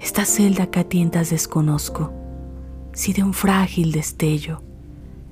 [0.00, 2.12] esta celda que a tientas desconozco,
[2.94, 4.60] si de un frágil destello,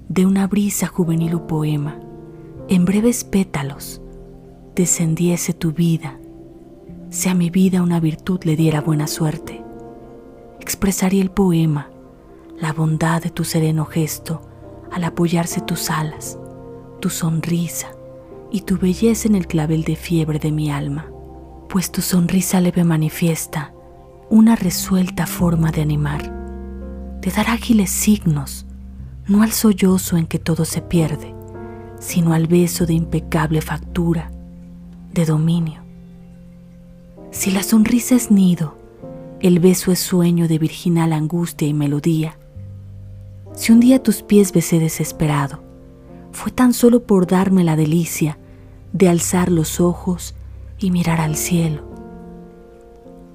[0.09, 1.99] de una brisa juvenil o poema,
[2.69, 4.01] en breves pétalos,
[4.77, 6.21] descendiese tu vida,
[7.11, 9.61] si a mi vida una virtud le diera buena suerte,
[10.61, 11.91] expresaría el poema,
[12.57, 14.43] la bondad de tu sereno gesto
[14.93, 16.39] al apoyarse tus alas,
[17.01, 17.91] tu sonrisa
[18.53, 21.11] y tu belleza en el clavel de fiebre de mi alma
[21.75, 23.75] pues tu sonrisa leve manifiesta
[24.31, 26.31] una resuelta forma de animar,
[27.21, 28.65] de dar ágiles signos,
[29.27, 31.35] no al sollozo en que todo se pierde,
[31.99, 34.31] sino al beso de impecable factura,
[35.13, 35.83] de dominio.
[37.33, 38.79] Si la sonrisa es nido,
[39.41, 42.39] el beso es sueño de virginal angustia y melodía.
[43.57, 45.65] Si un día tus pies besé desesperado,
[46.31, 48.39] fue tan solo por darme la delicia
[48.93, 50.37] de alzar los ojos
[50.85, 51.83] y mirar al cielo,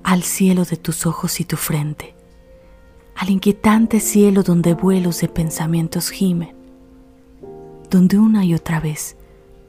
[0.04, 2.14] al cielo de tus ojos y tu frente,
[3.16, 6.56] al inquietante cielo donde vuelos de pensamientos gimen,
[7.90, 9.18] donde una y otra vez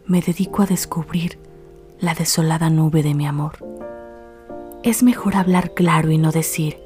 [0.04, 1.38] me dedico a descubrir
[2.00, 3.56] la desolada nube de mi amor.
[4.82, 6.76] Es mejor hablar claro y no decir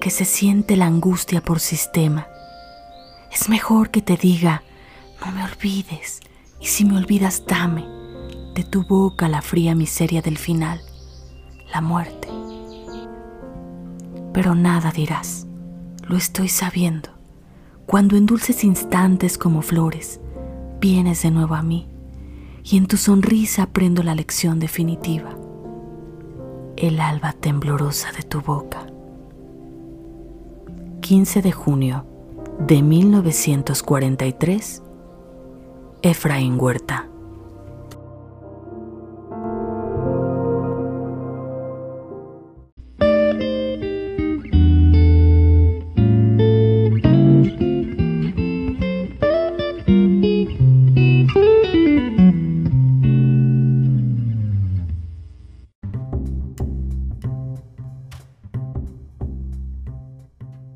[0.00, 2.28] que se siente la angustia por sistema.
[3.32, 4.62] Es mejor que te diga,
[5.20, 6.20] no me olvides,
[6.60, 7.97] y si me olvidas, dame
[8.54, 10.80] de tu boca la fría miseria del final,
[11.72, 12.28] la muerte.
[14.32, 15.46] Pero nada dirás,
[16.06, 17.10] lo estoy sabiendo,
[17.86, 20.20] cuando en dulces instantes como flores
[20.80, 21.88] vienes de nuevo a mí
[22.64, 25.36] y en tu sonrisa aprendo la lección definitiva,
[26.76, 28.86] el alba temblorosa de tu boca.
[31.00, 32.04] 15 de junio
[32.58, 34.82] de 1943,
[36.02, 37.08] Efraín Huerta.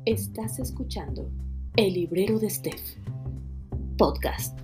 [0.05, 1.31] Estás escuchando
[1.77, 2.97] El Librero de Steph,
[3.97, 4.62] podcast.